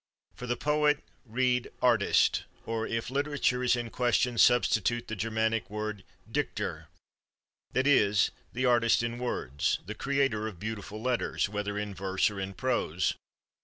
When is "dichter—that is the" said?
6.27-8.65